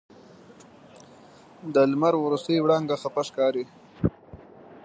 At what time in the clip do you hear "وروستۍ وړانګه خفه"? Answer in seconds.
2.19-3.23